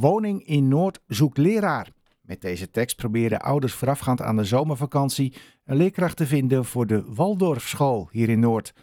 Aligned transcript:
Woning 0.00 0.46
in 0.46 0.68
Noord 0.68 1.00
zoekt 1.06 1.38
leraar. 1.38 1.92
Met 2.20 2.40
deze 2.40 2.70
tekst 2.70 2.96
proberen 2.96 3.40
ouders 3.40 3.72
voorafgaand 3.72 4.22
aan 4.22 4.36
de 4.36 4.44
zomervakantie 4.44 5.34
een 5.64 5.76
leerkracht 5.76 6.16
te 6.16 6.26
vinden 6.26 6.64
voor 6.64 6.86
de 6.86 7.04
Waldorfschool 7.14 8.08
hier 8.10 8.28
in 8.28 8.40
Noord. 8.40 8.74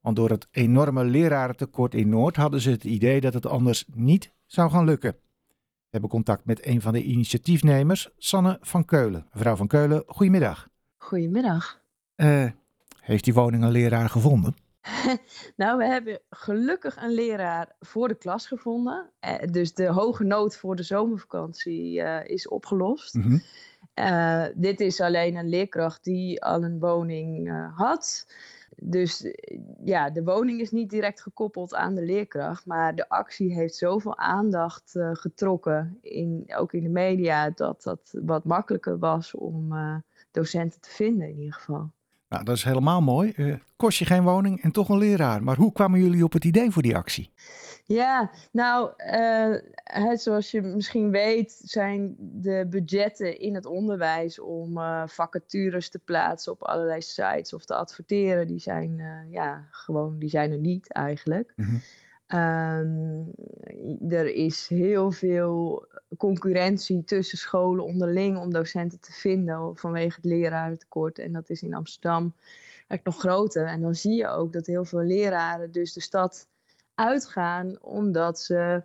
Want 0.00 0.16
door 0.16 0.30
het 0.30 0.48
enorme 0.50 1.04
lerarentekort 1.04 1.94
in 1.94 2.08
Noord 2.08 2.36
hadden 2.36 2.60
ze 2.60 2.70
het 2.70 2.84
idee 2.84 3.20
dat 3.20 3.34
het 3.34 3.46
anders 3.46 3.84
niet 3.94 4.32
zou 4.46 4.70
gaan 4.70 4.84
lukken. 4.84 5.10
We 5.10 5.90
hebben 5.90 6.10
contact 6.10 6.44
met 6.44 6.66
een 6.66 6.80
van 6.80 6.92
de 6.92 7.02
initiatiefnemers, 7.02 8.08
Sanne 8.16 8.58
van 8.60 8.84
Keulen. 8.84 9.26
Mevrouw 9.32 9.56
van 9.56 9.66
Keulen, 9.66 10.02
goedemiddag. 10.06 10.68
Goedemiddag. 10.96 11.80
Uh, 12.16 12.50
heeft 13.00 13.24
die 13.24 13.34
woning 13.34 13.62
een 13.62 13.70
leraar 13.70 14.08
gevonden? 14.08 14.65
nou, 15.56 15.78
we 15.78 15.84
hebben 15.84 16.20
gelukkig 16.30 16.96
een 16.96 17.14
leraar 17.14 17.74
voor 17.80 18.08
de 18.08 18.14
klas 18.14 18.46
gevonden. 18.46 19.10
Uh, 19.20 19.34
dus 19.50 19.74
de 19.74 19.86
hoge 19.86 20.24
nood 20.24 20.56
voor 20.56 20.76
de 20.76 20.82
zomervakantie 20.82 22.00
uh, 22.00 22.24
is 22.24 22.48
opgelost. 22.48 23.14
Mm 23.14 23.22
-hmm. 23.22 24.52
dit 24.54 24.80
is 24.80 25.00
alleen 25.00 25.36
een 25.36 25.48
leerkracht 25.48 26.04
die 26.04 26.44
al 26.44 26.64
een 26.64 26.78
woning 26.78 27.50
had. 27.74 28.26
Dus 28.76 29.32
ja, 29.84 30.10
de 30.10 30.22
woning 30.22 30.60
is 30.60 30.70
niet 30.70 30.90
direct 30.90 31.22
gekoppeld 31.22 31.74
aan 31.74 31.94
de 31.94 32.02
leerkracht, 32.02 32.66
maar 32.66 32.94
de 32.94 33.08
actie 33.08 33.54
heeft 33.54 33.74
zoveel 33.74 34.18
aandacht 34.18 34.92
getrokken, 35.12 35.98
in, 36.00 36.44
ook 36.56 36.72
in 36.72 36.82
de 36.82 36.88
media, 36.88 37.50
dat 37.50 37.82
dat 37.82 38.18
wat 38.22 38.44
makkelijker 38.44 38.98
was 38.98 39.34
om 39.34 39.74
docenten 40.30 40.80
te 40.80 40.90
vinden 40.90 41.28
in 41.28 41.38
ieder 41.38 41.54
geval. 41.54 41.90
Nou, 42.28 42.44
dat 42.44 42.56
is 42.56 42.64
helemaal 42.64 43.02
mooi. 43.02 43.32
Uh, 43.36 43.54
kost 43.76 43.98
je 43.98 44.04
geen 44.04 44.22
woning 44.22 44.62
en 44.62 44.70
toch 44.70 44.88
een 44.88 44.98
leraar. 44.98 45.42
Maar 45.42 45.56
hoe 45.56 45.72
kwamen 45.72 46.00
jullie 46.00 46.24
op 46.24 46.32
het 46.32 46.44
idee 46.44 46.70
voor 46.70 46.82
die 46.82 46.96
actie? 46.96 47.32
Ja, 47.84 48.30
nou, 48.52 48.92
uh, 48.96 50.14
zoals 50.14 50.50
je 50.50 50.60
misschien 50.60 51.10
weet, 51.10 51.60
zijn 51.64 52.14
de 52.18 52.66
budgetten 52.70 53.40
in 53.40 53.54
het 53.54 53.66
onderwijs 53.66 54.40
om 54.40 54.78
uh, 54.78 55.02
vacatures 55.06 55.88
te 55.88 55.98
plaatsen 55.98 56.52
op 56.52 56.62
allerlei 56.62 57.02
sites 57.02 57.52
of 57.52 57.64
te 57.64 57.74
adverteren, 57.74 58.46
die 58.46 58.58
zijn, 58.58 59.02
ja, 59.30 59.66
gewoon, 59.70 60.18
die 60.18 60.28
zijn 60.28 60.52
er 60.52 60.58
niet 60.58 60.92
eigenlijk. 60.92 61.52
Mm 61.56 61.64
-hmm. 61.64 61.80
Um, 62.34 63.32
er 64.08 64.34
is 64.34 64.68
heel 64.68 65.10
veel 65.10 65.86
concurrentie 66.16 67.04
tussen 67.04 67.38
scholen 67.38 67.84
onderling 67.84 68.38
om 68.38 68.52
docenten 68.52 69.00
te 69.00 69.12
vinden 69.12 69.76
vanwege 69.76 70.16
het 70.16 70.24
lerarentekort. 70.24 71.18
En 71.18 71.32
dat 71.32 71.50
is 71.50 71.62
in 71.62 71.74
Amsterdam 71.74 72.34
eigenlijk 72.76 73.04
nog 73.04 73.18
groter. 73.18 73.66
En 73.66 73.80
dan 73.80 73.94
zie 73.94 74.14
je 74.14 74.28
ook 74.28 74.52
dat 74.52 74.66
heel 74.66 74.84
veel 74.84 75.02
leraren 75.02 75.72
dus 75.72 75.92
de 75.92 76.00
stad 76.00 76.48
uitgaan 76.94 77.82
omdat 77.82 78.40
ze 78.40 78.82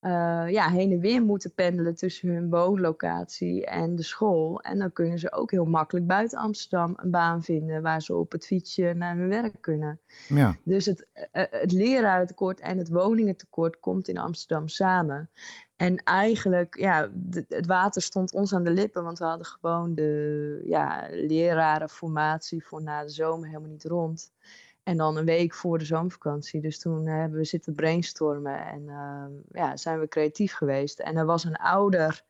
uh, 0.00 0.44
ja, 0.48 0.68
heen 0.68 0.92
en 0.92 1.00
weer 1.00 1.22
moeten 1.22 1.54
pendelen 1.54 1.94
tussen 1.94 2.28
hun 2.28 2.50
woonlocatie 2.50 3.66
en 3.66 3.96
de 3.96 4.02
school. 4.02 4.60
En 4.60 4.78
dan 4.78 4.92
kunnen 4.92 5.18
ze 5.18 5.32
ook 5.32 5.50
heel 5.50 5.64
makkelijk 5.64 6.06
buiten 6.06 6.38
Amsterdam 6.38 6.92
een 6.96 7.10
baan 7.10 7.42
vinden 7.42 7.82
waar 7.82 8.02
ze 8.02 8.16
op 8.16 8.32
het 8.32 8.46
fietsje 8.46 8.92
naar 8.96 9.16
hun 9.16 9.28
werk 9.28 9.54
kunnen. 9.60 10.00
Ja. 10.28 10.56
Dus 10.64 10.86
het, 10.86 11.06
uh, 11.14 11.44
het 11.50 11.72
lerarentekort 11.72 12.60
en 12.60 12.78
het 12.78 12.88
woningentekort 12.88 13.80
komt 13.80 14.08
in 14.08 14.18
Amsterdam 14.18 14.68
samen. 14.68 15.30
En 15.76 15.96
eigenlijk, 15.96 16.78
ja, 16.78 17.10
de, 17.14 17.44
het 17.48 17.66
water 17.66 18.02
stond 18.02 18.32
ons 18.32 18.54
aan 18.54 18.64
de 18.64 18.70
lippen, 18.70 19.04
want 19.04 19.18
we 19.18 19.24
hadden 19.24 19.46
gewoon 19.46 19.94
de 19.94 20.62
ja, 20.64 21.06
lerarenformatie 21.10 22.66
voor 22.66 22.82
na 22.82 23.02
de 23.02 23.10
zomer 23.10 23.48
helemaal 23.48 23.70
niet 23.70 23.84
rond. 23.84 24.32
En 24.90 24.96
dan 24.96 25.16
een 25.16 25.24
week 25.24 25.54
voor 25.54 25.78
de 25.78 25.84
zomervakantie. 25.84 26.60
Dus 26.60 26.78
toen 26.78 27.06
uh, 27.06 27.14
hebben 27.14 27.38
we 27.38 27.44
zitten 27.44 27.74
brainstormen 27.74 28.66
en 28.66 28.82
uh, 28.82 29.24
ja, 29.50 29.76
zijn 29.76 30.00
we 30.00 30.08
creatief 30.08 30.52
geweest. 30.52 30.98
En 31.00 31.16
er 31.16 31.26
was 31.26 31.44
een 31.44 31.56
ouder, 31.56 32.24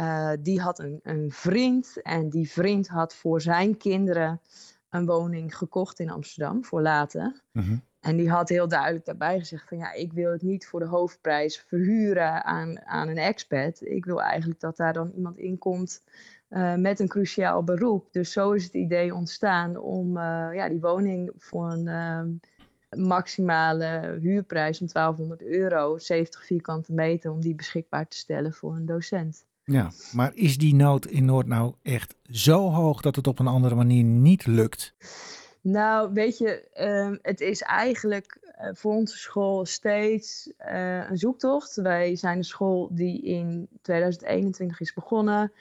uh, 0.00 0.32
die 0.40 0.60
had 0.60 0.78
een, 0.78 1.00
een 1.02 1.30
vriend. 1.30 2.02
En 2.02 2.28
die 2.28 2.50
vriend 2.50 2.88
had 2.88 3.14
voor 3.14 3.40
zijn 3.40 3.76
kinderen 3.76 4.40
een 4.88 5.06
woning 5.06 5.56
gekocht 5.56 5.98
in 5.98 6.10
Amsterdam 6.10 6.64
voor 6.64 6.82
later. 6.82 7.42
Mm 7.52 7.82
En 8.00 8.16
die 8.16 8.30
had 8.30 8.48
heel 8.48 8.68
duidelijk 8.68 9.04
daarbij 9.04 9.38
gezegd 9.38 9.68
van 9.68 9.78
ja, 9.78 9.92
ik 9.92 10.12
wil 10.12 10.32
het 10.32 10.42
niet 10.42 10.66
voor 10.66 10.80
de 10.80 10.86
hoofdprijs 10.86 11.58
verhuren 11.66 12.44
aan, 12.44 12.86
aan 12.86 13.08
een 13.08 13.18
expat. 13.18 13.80
Ik 13.80 14.04
wil 14.04 14.22
eigenlijk 14.22 14.60
dat 14.60 14.76
daar 14.76 14.92
dan 14.92 15.10
iemand 15.10 15.38
in 15.38 15.58
komt 15.58 16.02
uh, 16.50 16.74
met 16.74 17.00
een 17.00 17.08
cruciaal 17.08 17.64
beroep. 17.64 18.08
Dus 18.12 18.32
zo 18.32 18.52
is 18.52 18.64
het 18.64 18.74
idee 18.74 19.14
ontstaan 19.14 19.76
om 19.76 20.16
uh, 20.16 20.48
ja, 20.52 20.68
die 20.68 20.80
woning 20.80 21.32
voor 21.38 21.72
een 21.72 21.86
uh, 21.86 22.98
maximale 23.06 24.18
huurprijs 24.20 24.78
van 24.78 24.88
1200 24.92 25.42
euro, 25.42 25.98
70 25.98 26.44
vierkante 26.44 26.92
meter, 26.92 27.30
om 27.30 27.40
die 27.40 27.54
beschikbaar 27.54 28.08
te 28.08 28.16
stellen 28.16 28.52
voor 28.52 28.74
een 28.74 28.86
docent. 28.86 29.44
Ja, 29.64 29.90
maar 30.12 30.34
is 30.34 30.58
die 30.58 30.74
nood 30.74 31.06
in 31.06 31.24
Noord 31.24 31.46
nou 31.46 31.74
echt 31.82 32.14
zo 32.22 32.70
hoog 32.70 33.00
dat 33.00 33.16
het 33.16 33.26
op 33.26 33.38
een 33.38 33.46
andere 33.46 33.74
manier 33.74 34.04
niet 34.04 34.46
lukt? 34.46 34.94
Nou, 35.60 36.12
weet 36.12 36.38
je, 36.38 36.68
uh, 36.80 37.18
het 37.22 37.40
is 37.40 37.62
eigenlijk 37.62 38.38
uh, 38.60 38.68
voor 38.72 38.94
onze 38.94 39.18
school 39.18 39.64
steeds 39.64 40.52
uh, 40.58 41.10
een 41.10 41.18
zoektocht. 41.18 41.74
Wij 41.74 42.16
zijn 42.16 42.36
een 42.36 42.44
school 42.44 42.88
die 42.92 43.22
in 43.22 43.68
2021 43.82 44.80
is 44.80 44.92
begonnen. 44.92 45.52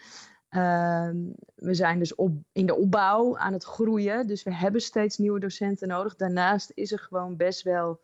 Ehm, 0.54 1.18
we 1.56 1.74
zijn 1.74 2.00
dus 2.00 2.16
op, 2.16 2.32
in 2.52 2.66
de 2.66 2.76
opbouw 2.76 3.38
aan 3.38 3.54
het 3.54 3.64
groeien. 3.64 4.28
Dus 4.28 4.44
we 4.44 4.54
hebben 4.54 4.82
steeds 4.82 5.18
nieuwe 5.18 5.40
docenten 5.40 5.88
nodig. 5.88 6.16
Daarnaast 6.16 6.72
is 6.74 6.92
er 6.92 7.00
gewoon 7.00 7.38
best 7.38 7.62
wel 7.62 8.02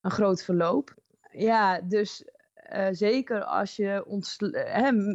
een 0.00 0.10
groot 0.10 0.42
verloop. 0.42 0.94
Ja, 1.30 1.80
dus 1.80 2.24
uh, 2.72 2.86
zeker 2.90 3.44
als 3.44 3.76
je 3.76 4.04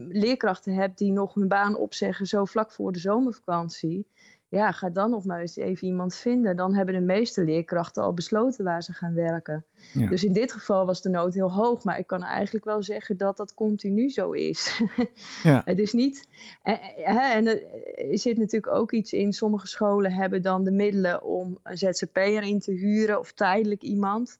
leerkrachten 0.09 0.73
hebt 0.73 0.97
die 0.97 1.11
nog 1.11 1.33
hun 1.33 1.47
baan 1.47 1.75
opzeggen 1.75 2.25
zo 2.25 2.45
vlak 2.45 2.71
voor 2.71 2.91
de 2.91 2.99
zomervakantie 2.99 4.07
ja, 4.49 4.71
ga 4.71 4.89
dan 4.89 5.09
nog 5.09 5.25
maar 5.25 5.41
eens 5.41 5.55
even 5.55 5.87
iemand 5.87 6.15
vinden. 6.15 6.55
Dan 6.55 6.75
hebben 6.75 6.93
de 6.93 7.01
meeste 7.01 7.43
leerkrachten 7.43 8.03
al 8.03 8.13
besloten 8.13 8.63
waar 8.63 8.83
ze 8.83 8.93
gaan 8.93 9.13
werken. 9.13 9.65
Ja. 9.93 10.09
Dus 10.09 10.23
in 10.23 10.33
dit 10.33 10.51
geval 10.51 10.85
was 10.85 11.01
de 11.01 11.09
nood 11.09 11.33
heel 11.33 11.51
hoog. 11.51 11.83
Maar 11.83 11.99
ik 11.99 12.07
kan 12.07 12.23
eigenlijk 12.23 12.65
wel 12.65 12.83
zeggen 12.83 13.17
dat 13.17 13.37
dat 13.37 13.53
continu 13.53 14.09
zo 14.09 14.31
is. 14.31 14.81
ja. 15.43 15.61
Het 15.65 15.79
is 15.79 15.93
niet. 15.93 16.27
En, 16.63 16.79
en 17.05 17.47
er 17.47 18.19
zit 18.19 18.37
natuurlijk 18.37 18.73
ook 18.73 18.91
iets 18.91 19.13
in. 19.13 19.33
Sommige 19.33 19.67
scholen 19.67 20.11
hebben 20.11 20.41
dan 20.41 20.63
de 20.63 20.71
middelen 20.71 21.23
om 21.23 21.59
een 21.63 21.77
ZZP'er 21.77 22.43
in 22.43 22.59
te 22.59 22.71
huren 22.71 23.19
of 23.19 23.31
tijdelijk 23.31 23.81
iemand. 23.81 24.39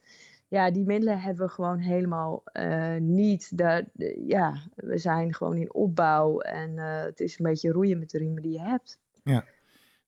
Ja, 0.50 0.72
die 0.72 0.86
middelen 0.86 1.20
hebben 1.20 1.46
we 1.46 1.52
gewoon 1.52 1.80
helemaal 1.80 2.44
uh, 2.54 2.96
niet. 3.00 3.58
Daar, 3.58 3.84
ja, 4.26 4.54
we 4.76 4.98
zijn 4.98 5.34
gewoon 5.34 5.58
in 5.58 5.74
opbouw 5.74 6.40
en 6.40 6.70
uh, 6.70 7.02
het 7.02 7.20
is 7.20 7.40
een 7.40 7.46
beetje 7.46 7.72
roeien 7.72 8.00
met 8.00 8.10
de 8.10 8.18
riemen 8.18 8.42
die 8.42 8.52
je 8.52 8.62
hebt. 8.62 9.00
Ja. 9.24 9.46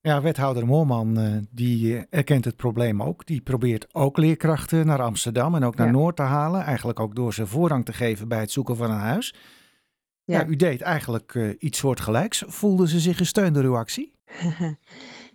Ja, 0.02 0.22
wethouder 0.22 0.66
Moorman 0.66 1.18
uh, 1.18 1.36
die 1.50 2.06
erkent 2.10 2.44
het 2.44 2.56
probleem 2.56 3.02
ook. 3.02 3.26
Die 3.26 3.40
probeert 3.40 3.94
ook 3.94 4.16
leerkrachten 4.16 4.86
naar 4.86 5.02
Amsterdam 5.02 5.54
en 5.54 5.64
ook 5.64 5.76
naar 5.76 5.86
ja. 5.86 5.92
Noord 5.92 6.16
te 6.16 6.22
halen. 6.22 6.62
Eigenlijk 6.62 7.00
ook 7.00 7.14
door 7.14 7.34
ze 7.34 7.46
voorrang 7.46 7.84
te 7.84 7.92
geven 7.92 8.28
bij 8.28 8.40
het 8.40 8.50
zoeken 8.50 8.76
van 8.76 8.90
een 8.90 8.98
huis. 8.98 9.34
Ja, 10.24 10.40
ja 10.40 10.46
u 10.46 10.56
deed 10.56 10.80
eigenlijk 10.80 11.34
uh, 11.34 11.54
iets 11.58 11.78
soortgelijks. 11.78 12.44
Voelde 12.46 12.88
ze 12.88 13.00
zich 13.00 13.16
gesteund 13.16 13.54
door 13.54 13.64
uw 13.64 13.76
actie? 13.76 14.14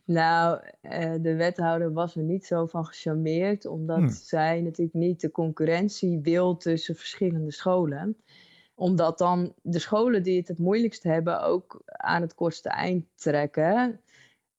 nou, 0.05 0.59
uh, 0.81 1.13
de 1.21 1.35
wethouder 1.35 1.93
was 1.93 2.15
er 2.15 2.23
niet 2.23 2.45
zo 2.45 2.65
van 2.65 2.85
gecharmeerd. 2.85 3.65
Omdat 3.65 3.97
hmm. 3.97 4.09
zij 4.09 4.61
natuurlijk 4.61 4.97
niet 4.97 5.21
de 5.21 5.31
concurrentie 5.31 6.19
wil 6.19 6.57
tussen 6.57 6.95
verschillende 6.95 7.51
scholen 7.51 8.17
omdat 8.75 9.17
dan 9.17 9.53
de 9.61 9.79
scholen 9.79 10.23
die 10.23 10.37
het 10.37 10.47
het 10.47 10.57
moeilijkst 10.57 11.03
hebben 11.03 11.43
ook 11.43 11.81
aan 11.85 12.21
het 12.21 12.35
kortste 12.35 12.69
eind 12.69 13.05
trekken. 13.15 13.99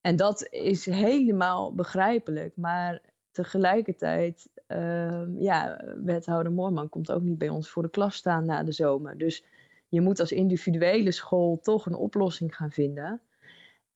En 0.06 0.16
dat 0.16 0.46
is 0.50 0.86
helemaal 0.86 1.74
begrijpelijk. 1.74 2.56
Maar 2.56 3.00
tegelijkertijd, 3.30 4.48
uh, 4.68 5.22
ja, 5.38 5.84
wethouder 6.04 6.52
Moorman 6.52 6.88
komt 6.88 7.12
ook 7.12 7.22
niet 7.22 7.38
bij 7.38 7.48
ons 7.48 7.70
voor 7.70 7.82
de 7.82 7.90
klas 7.90 8.14
staan 8.14 8.44
na 8.44 8.62
de 8.62 8.72
zomer. 8.72 9.18
Dus 9.18 9.44
je 9.88 10.00
moet 10.00 10.20
als 10.20 10.32
individuele 10.32 11.12
school 11.12 11.58
toch 11.62 11.86
een 11.86 11.94
oplossing 11.94 12.56
gaan 12.56 12.70
vinden. 12.70 13.20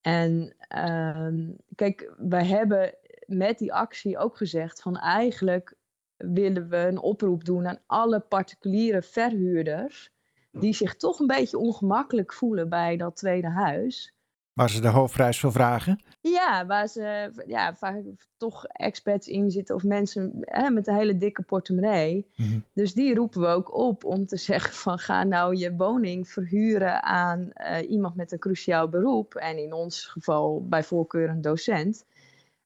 En 0.00 0.54
uh, 0.76 1.48
kijk, 1.74 2.12
wij 2.18 2.46
hebben 2.46 2.94
met 3.26 3.58
die 3.58 3.72
actie 3.72 4.18
ook 4.18 4.36
gezegd 4.36 4.82
van 4.82 4.96
eigenlijk 4.96 5.74
willen 6.16 6.68
we 6.68 6.76
een 6.76 7.00
oproep 7.00 7.44
doen 7.44 7.68
aan 7.68 7.80
alle 7.86 8.20
particuliere 8.20 9.02
verhuurders 9.02 10.12
die 10.52 10.72
zich 10.72 10.96
toch 10.96 11.18
een 11.18 11.26
beetje 11.26 11.58
ongemakkelijk 11.58 12.32
voelen 12.32 12.68
bij 12.68 12.96
dat 12.96 13.16
tweede 13.16 13.48
huis. 13.48 14.14
Waar 14.60 14.70
ze 14.70 14.80
de 14.80 14.88
hoofdprijs 14.88 15.40
voor 15.40 15.52
vragen? 15.52 16.00
Ja, 16.20 16.66
waar 16.66 16.88
ze 16.88 17.32
ja, 17.46 17.74
vaak 17.74 18.02
toch 18.36 18.64
experts 18.66 19.26
in 19.26 19.50
zitten 19.50 19.74
of 19.74 19.82
mensen 19.82 20.32
hè, 20.40 20.70
met 20.70 20.86
een 20.86 20.94
hele 20.94 21.16
dikke 21.16 21.42
portemonnee. 21.42 22.26
Mm 22.36 22.46
-hmm. 22.46 22.64
Dus 22.74 22.94
die 22.94 23.14
roepen 23.14 23.40
we 23.40 23.46
ook 23.46 23.74
op 23.74 24.04
om 24.04 24.26
te 24.26 24.36
zeggen 24.50 24.74
van 24.74 24.98
ga 24.98 25.24
nou 25.24 25.56
je 25.56 25.76
woning 25.76 26.28
verhuren 26.28 27.02
aan 27.02 27.50
uh, 27.54 27.90
iemand 27.90 28.14
met 28.14 28.32
een 28.32 28.38
cruciaal 28.38 28.88
beroep. 28.88 29.34
En 29.34 29.58
in 29.58 29.72
ons 29.72 30.06
geval 30.06 30.66
bij 30.68 30.84
voorkeur 30.84 31.28
een 31.28 31.40
docent. 31.40 32.04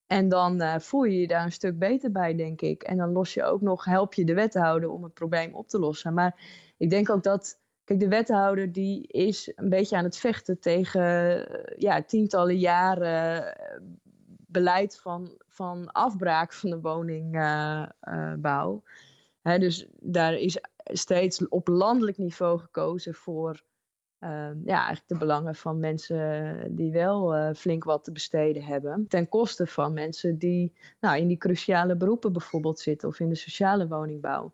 En 0.06 0.28
dan 0.28 0.62
uh, 0.62 0.78
voel 0.78 1.04
je 1.04 1.20
je 1.20 1.26
daar 1.26 1.44
een 1.44 1.52
stuk 1.52 1.78
beter 1.78 2.12
bij, 2.12 2.34
denk 2.34 2.60
ik. 2.60 2.82
En 2.82 2.96
dan 2.96 3.12
los 3.12 3.34
je 3.34 3.44
ook 3.44 3.60
nog, 3.60 3.84
help 3.84 4.14
je 4.14 4.24
de 4.24 4.34
wethouder 4.34 4.90
om 4.90 5.02
het 5.02 5.14
probleem 5.14 5.54
op 5.54 5.68
te 5.68 5.78
lossen. 5.78 6.14
Maar 6.14 6.34
ik 6.76 6.90
denk 6.90 7.10
ook 7.10 7.22
dat, 7.22 7.58
kijk, 7.84 8.00
de 8.00 8.08
wethouder 8.08 8.72
die 8.72 9.06
is 9.06 9.52
een 9.54 9.68
beetje 9.68 9.96
aan 9.96 10.04
het 10.04 10.16
vechten 10.16 10.60
tegen 10.60 11.02
ja, 11.76 12.02
tientallen 12.02 12.58
jaren 12.58 13.56
beleid 14.46 14.98
van, 14.98 15.40
van 15.46 15.92
afbraak 15.92 16.52
van 16.52 16.70
de 16.70 16.80
woningbouw. 16.80 17.92
dus 19.42 19.86
daar 20.00 20.34
is 20.34 20.58
steeds 20.76 21.48
op 21.48 21.68
landelijk 21.68 22.18
niveau 22.18 22.58
gekozen 22.58 23.14
voor 23.14 23.62
Ehm, 24.24 24.56
ja, 24.64 24.76
eigenlijk 24.76 25.08
de 25.08 25.18
belangen 25.18 25.54
van 25.54 25.80
mensen 25.80 26.74
die 26.74 26.92
wel 26.92 27.36
uh, 27.36 27.50
flink 27.54 27.84
wat 27.84 28.04
te 28.04 28.12
besteden 28.12 28.64
hebben. 28.64 29.06
Ten 29.08 29.28
koste 29.28 29.66
van 29.66 29.92
mensen 29.92 30.38
die 30.38 30.72
nou, 31.00 31.18
in 31.18 31.28
die 31.28 31.36
cruciale 31.36 31.96
beroepen 31.96 32.32
bijvoorbeeld 32.32 32.78
zitten 32.78 33.08
of 33.08 33.20
in 33.20 33.28
de 33.28 33.34
sociale 33.34 33.88
woningbouw. 33.88 34.52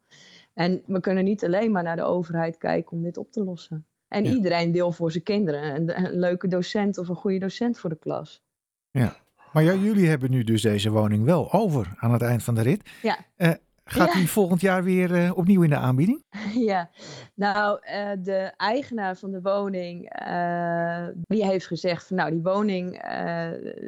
En 0.55 0.83
we 0.87 1.01
kunnen 1.01 1.25
niet 1.25 1.45
alleen 1.45 1.71
maar 1.71 1.83
naar 1.83 1.97
de 1.97 2.03
overheid 2.03 2.59
kijken 2.59 2.93
om 2.93 3.03
dit 3.03 3.17
op 3.17 3.33
te 3.33 3.45
lossen. 3.45 3.87
En 4.09 4.27
iedereen 4.27 4.73
deel 4.73 4.93
voor 4.93 5.13
zijn 5.13 5.25
kinderen. 5.25 5.75
Een, 5.75 6.05
een, 6.05 6.19
leuke 6.19 6.49
docent 6.49 6.99
of 6.99 7.09
een 7.09 7.15
goede 7.15 7.39
docent 7.39 7.79
voor 7.79 7.91
de 7.91 7.99
klas. 7.99 8.43
Ja, 8.91 9.17
maar 9.53 9.63
ja, 9.63 9.75
jullie 9.75 10.09
hebben 10.09 10.31
nu 10.31 10.45
dus 10.45 10.63
deze 10.63 10.91
woning 10.91 11.25
wel 11.25 11.53
over 11.53 11.95
aan 11.97 12.13
het 12.13 12.23
eind 12.23 12.43
van 12.43 12.55
de 12.55 12.63
rit. 12.63 12.91
Ja. 13.03 13.19
Uh, 13.37 13.51
Gaat 13.85 14.13
die 14.13 14.31
volgend 14.31 14.61
jaar 14.61 14.85
weer 14.85 15.11
uh, 15.11 15.37
opnieuw 15.37 15.63
in 15.63 15.71
de 15.71 15.77
aanbieding? 15.77 16.25
Ja, 16.55 16.91
nou, 17.35 17.81
uh, 17.87 18.11
de 18.19 18.53
eigenaar 18.57 19.17
van 19.17 19.31
de 19.31 19.41
woning, 19.41 20.21
uh, 20.29 21.07
die 21.21 21.45
heeft 21.45 21.67
gezegd 21.67 22.07
van 22.07 22.17
nou, 22.17 22.31
die 22.31 22.43
woning, 22.43 23.03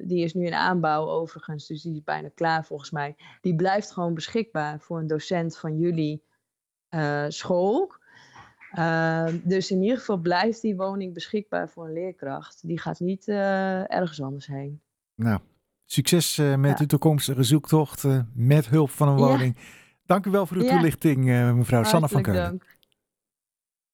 die 0.04 0.24
is 0.24 0.34
nu 0.34 0.46
in 0.46 0.54
aanbouw 0.54 1.08
overigens, 1.08 1.66
dus 1.66 1.82
die 1.82 1.94
is 1.94 2.02
bijna 2.02 2.28
klaar 2.34 2.64
volgens 2.64 2.90
mij. 2.90 3.14
Die 3.40 3.54
blijft 3.54 3.92
gewoon 3.92 4.14
beschikbaar 4.14 4.80
voor 4.80 4.98
een 4.98 5.06
docent 5.06 5.58
van 5.58 5.78
jullie 5.78 6.22
school. 7.28 7.92
dus 9.42 9.70
in 9.70 9.82
ieder 9.82 9.98
geval 9.98 10.16
blijft 10.16 10.60
die 10.60 10.76
woning 10.76 11.14
beschikbaar 11.14 11.68
voor 11.68 11.84
een 11.84 11.92
leerkracht. 11.92 12.66
Die 12.66 12.78
gaat 12.78 13.00
niet 13.00 13.28
ergens 13.28 14.22
anders 14.22 14.46
heen. 14.46 14.80
Nou, 15.14 15.40
succes 15.84 16.36
met 16.36 16.70
ja. 16.70 16.74
de 16.74 16.86
toekomstige 16.86 17.42
zoektocht 17.42 18.04
met 18.34 18.68
hulp 18.68 18.90
van 18.90 19.08
een 19.08 19.16
woning. 19.16 19.56
Ja. 19.56 19.62
Dank 20.06 20.26
u 20.26 20.30
wel 20.30 20.46
voor 20.46 20.56
uw 20.56 20.68
toelichting, 20.68 21.24
mevrouw 21.24 21.54
Hartelijk 21.54 21.86
Sanne 21.86 22.08
van 22.08 22.22
Keulen. 22.22 22.42
Dank. 22.42 22.76